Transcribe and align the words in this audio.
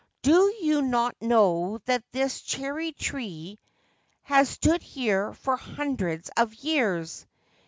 Do 0.23 0.51
you 0.59 0.81
not 0.81 1.15
know 1.21 1.77
that 1.85 2.03
this 2.11 2.41
cherry 2.41 2.91
tree 2.91 3.59
has 4.23 4.49
stood 4.49 4.81
here 4.81 5.33
for 5.33 5.55
hundreds 5.57 6.31
of 6.35 6.55
years? 6.55 7.27